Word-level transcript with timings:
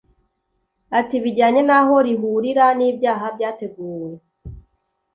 Ati 0.99 1.15
“Bijyanye 1.23 1.61
n’aho 1.69 1.95
rihurira 2.05 2.65
n’ibyaha 2.77 3.25
byateguwe 3.35 4.11